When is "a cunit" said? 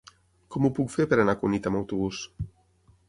1.37-1.69